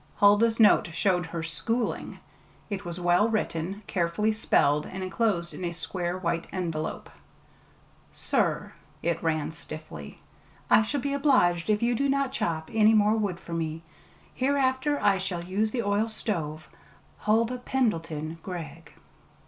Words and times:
Huldah's 0.15 0.59
note 0.59 0.87
showed 0.93 1.27
her 1.27 1.43
"schooling." 1.43 2.17
It 2.71 2.83
was 2.85 2.99
well 2.99 3.29
written, 3.29 3.83
carefully 3.85 4.33
spelled, 4.33 4.87
and 4.87 5.03
enclosed 5.03 5.53
in 5.53 5.63
a 5.63 5.71
square 5.73 6.17
white 6.17 6.47
envelope. 6.51 7.07
Sir 8.11 8.73
[it 9.03 9.21
ran 9.21 9.51
stiffly]: 9.51 10.17
I 10.71 10.81
shall 10.81 11.01
be 11.01 11.13
obliged 11.13 11.69
if 11.69 11.83
you 11.83 11.93
do 11.93 12.09
not 12.09 12.31
chop 12.33 12.71
any 12.73 12.95
more 12.95 13.15
wood 13.15 13.39
for 13.39 13.53
me. 13.53 13.83
Hereafter 14.33 14.99
I 14.99 15.19
shall 15.19 15.43
use 15.43 15.69
the 15.69 15.83
oil 15.83 16.09
stove. 16.09 16.67
HULDAH 17.19 17.59
PENDLETON 17.59 18.39
GREGG. 18.41 18.93